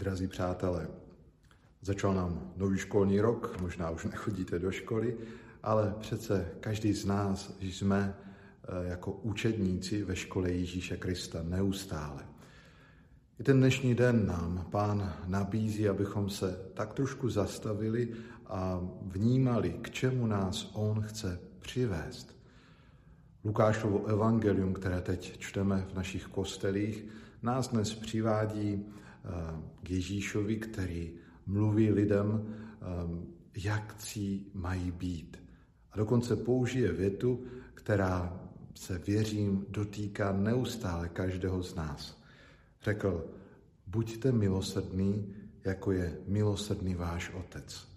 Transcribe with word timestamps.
Drazí 0.00 0.26
přátelé, 0.26 0.88
začal 1.82 2.14
nám 2.14 2.52
nový 2.56 2.78
školní 2.78 3.20
rok, 3.20 3.60
možná 3.60 3.90
už 3.90 4.04
nechodíte 4.04 4.58
do 4.58 4.70
školy, 4.70 5.16
ale 5.62 5.94
přece 6.00 6.48
každý 6.60 6.92
z 6.92 7.04
nás 7.04 7.56
jsme 7.60 8.14
eh, 8.14 8.88
jako 8.88 9.12
učedníci 9.12 10.04
ve 10.04 10.16
škole 10.16 10.50
Ježíše 10.50 10.96
Krista 10.96 11.42
neustále. 11.42 12.24
I 13.40 13.42
ten 13.42 13.58
dnešní 13.58 13.94
den 13.94 14.26
nám 14.26 14.66
pán 14.70 15.12
nabízí, 15.26 15.88
abychom 15.88 16.30
se 16.30 16.70
tak 16.74 16.94
trošku 16.94 17.30
zastavili 17.30 18.08
a 18.46 18.80
vnímali, 19.02 19.70
k 19.82 19.90
čemu 19.90 20.26
nás 20.26 20.70
on 20.74 21.02
chce 21.02 21.40
přivést. 21.58 22.36
Lukášovo 23.44 24.06
evangelium, 24.06 24.74
které 24.74 25.00
teď 25.00 25.38
čteme 25.38 25.86
v 25.90 25.94
našich 25.94 26.26
kostelích, 26.26 27.04
nás 27.42 27.68
dnes 27.68 27.94
přivádí 27.94 28.86
k 29.82 29.90
Ježíšovi, 29.90 30.56
který 30.56 31.10
mluví 31.46 31.90
lidem, 31.90 32.46
eh, 32.46 32.86
jak 33.56 33.94
cí 33.94 34.50
mají 34.54 34.90
být. 34.90 35.36
A 35.92 35.96
dokonce 35.96 36.36
použije 36.36 36.92
větu, 36.92 37.44
která 37.74 38.40
se 38.74 38.98
věřím 38.98 39.66
dotýká 39.68 40.32
neustále 40.32 41.08
každého 41.08 41.62
z 41.62 41.74
nás. 41.74 42.22
Řekl, 42.82 43.24
buďte 43.86 44.32
milosrdný, 44.32 45.34
jako 45.64 45.92
je 45.92 46.18
milosrdný 46.26 46.94
váš 46.94 47.30
otec. 47.34 47.88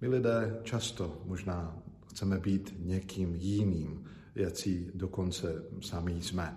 My 0.00 0.08
lidé 0.08 0.60
často 0.62 1.22
možná 1.24 1.78
chceme 2.06 2.38
být 2.38 2.74
někým 2.78 3.34
jiným, 3.34 4.04
jací 4.34 4.90
dokonce 4.94 5.64
sami 5.80 6.22
jsme. 6.22 6.56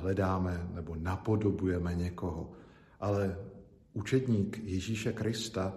Hledáme 0.00 0.68
nebo 0.74 0.96
napodobujeme 0.96 1.94
někoho. 1.94 2.52
Ale 3.00 3.38
učedník 3.92 4.58
Ježíše 4.64 5.12
Krista 5.12 5.74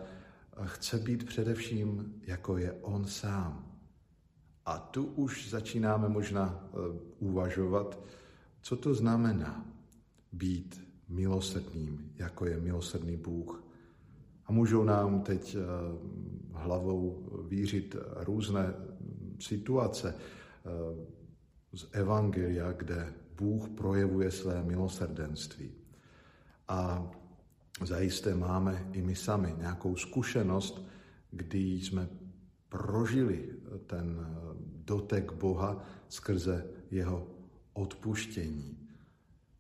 chce 0.64 1.00
být 1.00 1.26
především, 1.26 2.14
jako 2.28 2.58
je 2.58 2.72
on 2.72 3.06
sám. 3.06 3.72
A 4.66 4.78
tu 4.78 5.06
už 5.06 5.50
začínáme 5.50 6.10
možná 6.10 6.64
eh, 6.64 6.78
uvažovat, 7.20 8.00
co 8.62 8.76
to 8.76 8.94
znamená 8.94 9.66
být 10.32 10.88
milosrdným, 11.10 12.12
jako 12.16 12.46
je 12.46 12.60
milosrdný 12.60 13.18
Bůh. 13.18 13.64
A 14.46 14.52
můžou 14.52 14.84
nám 14.84 15.22
teď 15.22 15.56
eh, 15.56 15.60
hlavou 16.54 17.30
vířit 17.50 17.96
různé 18.16 18.74
situace 19.40 20.16
eh, 20.16 20.70
z 21.74 21.88
Evangelia, 21.92 22.72
kde 22.72 23.14
Bůh 23.38 23.70
projevuje 23.70 24.32
své 24.32 24.64
milosrdenství. 24.64 25.81
A 26.72 27.04
zajisté 27.84 28.36
máme 28.36 28.88
i 28.94 29.02
my 29.02 29.16
sami 29.16 29.56
nějakou 29.58 29.96
zkušenost, 29.96 30.88
kdy 31.32 31.60
jsme 31.60 32.10
prožili 32.70 33.50
ten 33.88 34.20
eh, 34.20 34.56
dotek 34.86 35.32
Boha 35.34 35.84
skrze 36.10 36.66
jeho 36.92 37.28
odpuštění, 37.74 38.88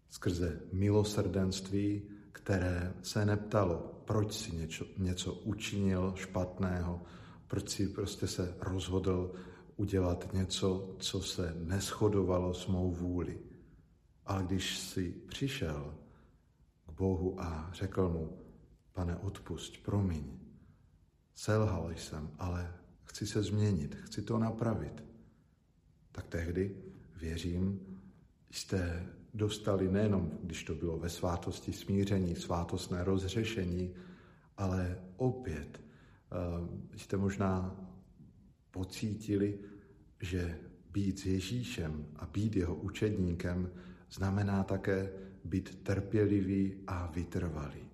skrze 0.09 0.59
milosrdenství, 0.71 2.01
které 2.31 2.93
se 3.01 3.25
neptalo, 3.25 4.01
proč 4.05 4.33
si 4.33 4.55
něco, 4.55 4.85
něco 4.97 5.33
učinil 5.33 6.13
špatného, 6.15 7.01
proč 7.47 7.69
si 7.69 7.87
prostě 7.87 8.27
se 8.27 8.55
rozhodl 8.61 9.31
udělat 9.75 10.33
něco, 10.33 10.95
co 10.99 11.21
se 11.21 11.55
neschodovalo 11.59 12.53
s 12.53 12.67
mou 12.67 12.91
vůli. 12.91 13.39
Ale 14.25 14.43
když 14.43 14.79
si 14.79 15.13
přišel 15.27 15.93
Bohu 17.01 17.41
a 17.41 17.69
řekl 17.73 18.09
mu, 18.09 18.37
pane, 18.93 19.17
odpusť, 19.17 19.81
promiň, 19.81 20.23
selhal 21.35 21.91
jsem, 21.91 22.29
ale 22.37 22.73
chci 23.03 23.27
se 23.27 23.43
změnit, 23.43 23.95
chci 23.95 24.21
to 24.21 24.37
napravit, 24.37 25.03
tak 26.11 26.27
tehdy, 26.27 26.75
věřím, 27.15 27.79
jste 28.51 29.05
dostali 29.33 29.91
nejenom, 29.91 30.31
když 30.43 30.63
to 30.63 30.75
bylo 30.75 30.97
ve 30.97 31.09
svátosti 31.09 31.73
smíření, 31.73 32.35
svátostné 32.35 33.03
rozřešení, 33.03 33.93
ale 34.57 34.99
opět 35.17 35.81
uh, 35.81 36.69
jste 36.95 37.17
možná 37.17 37.75
pocítili, 38.71 39.59
že 40.19 40.59
být 40.91 41.19
s 41.19 41.25
Ježíšem 41.25 42.05
a 42.15 42.25
být 42.25 42.55
jeho 42.55 42.75
učedníkem 42.75 43.71
znamená 44.09 44.63
také 44.63 45.30
být 45.45 45.83
trpělivý 45.83 46.73
a 46.87 47.11
vytrvalý. 47.15 47.91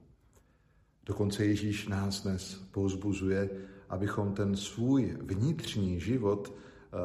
Dokonce 1.05 1.45
Ježíš 1.45 1.87
nás 1.87 2.23
dnes 2.23 2.55
pouzbuzuje, 2.71 3.49
abychom 3.89 4.33
ten 4.33 4.55
svůj 4.55 5.17
vnitřní 5.21 5.99
život, 5.99 6.53
eh, 6.53 6.97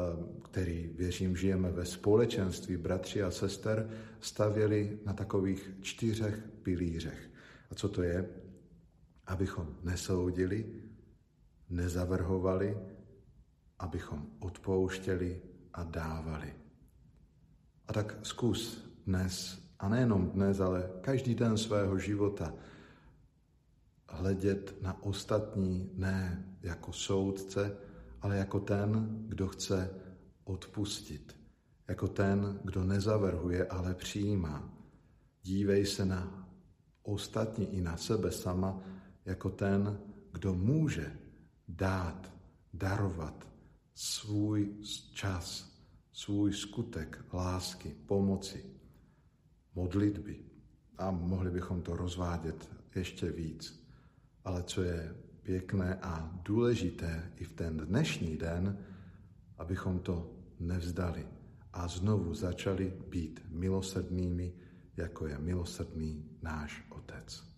který 0.43 0.91
věřím 0.95 1.37
žijeme 1.37 1.71
ve 1.71 1.85
společenství 1.85 2.77
bratři 2.77 3.23
a 3.23 3.31
sester, 3.31 3.89
stavěli 4.19 4.99
na 5.05 5.13
takových 5.13 5.71
čtyřech 5.81 6.49
pilířech. 6.63 7.29
A 7.71 7.75
co 7.75 7.89
to 7.89 8.03
je? 8.03 8.29
Abychom 9.27 9.75
nesoudili, 9.83 10.65
nezavrhovali, 11.69 12.77
abychom 13.79 14.27
odpouštěli 14.39 15.41
a 15.73 15.83
dávali. 15.83 16.53
A 17.87 17.93
tak 17.93 18.19
zkus 18.23 18.89
dnes, 19.07 19.62
a 19.83 19.89
nejenom 19.89 20.31
dnes, 20.31 20.63
ale 20.63 20.89
každý 21.01 21.35
den 21.35 21.57
svého 21.57 21.99
života, 21.99 22.53
hledět 24.09 24.81
na 24.81 25.03
ostatní 25.03 25.91
ne 25.93 26.45
jako 26.61 26.93
soudce, 26.93 27.77
ale 28.21 28.37
jako 28.37 28.59
ten, 28.59 29.07
kdo 29.27 29.47
chce 29.47 29.89
odpustit, 30.43 31.35
jako 31.87 32.07
ten, 32.07 32.59
kdo 32.63 32.83
nezavrhuje, 32.83 33.67
ale 33.67 33.95
přijímá. 33.95 34.73
Dívej 35.43 35.85
se 35.85 36.05
na 36.05 36.47
ostatní 37.03 37.75
i 37.75 37.81
na 37.81 37.97
sebe 37.97 38.31
sama 38.31 38.79
jako 39.25 39.49
ten, 39.49 39.99
kdo 40.31 40.53
může 40.55 41.17
dát, 41.67 42.33
darovat, 42.73 43.47
svůj 43.93 44.75
čas, 45.13 45.75
svůj 46.13 46.53
skutek 46.53 47.25
lásky, 47.33 47.95
pomoci, 48.05 48.73
modlitby. 49.75 50.39
A 50.97 51.11
mohli 51.11 51.51
bychom 51.51 51.81
to 51.81 51.95
rozvádět 51.95 52.69
ještě 52.95 53.31
víc. 53.31 53.87
Ale 54.45 54.63
co 54.63 54.83
je 54.83 55.15
pěkné 55.41 55.95
a 56.01 56.39
důležité 56.43 57.31
i 57.35 57.43
v 57.43 57.53
ten 57.53 57.77
dnešní 57.77 58.37
den, 58.37 58.77
abychom 59.57 59.99
to 59.99 60.35
nevzdali 60.59 61.27
a 61.73 61.87
znovu 61.87 62.33
začali 62.33 62.93
být 63.09 63.39
milosrdnými, 63.49 64.53
jako 64.97 65.27
je 65.27 65.37
milosrdný 65.37 66.25
náš 66.41 66.85
Otec. 66.89 67.52